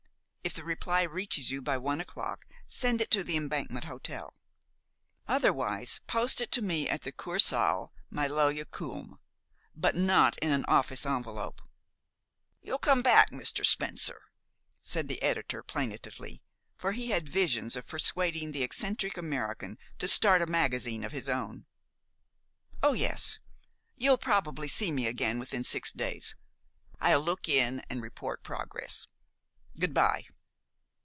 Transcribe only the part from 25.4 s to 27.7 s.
six days. I'll look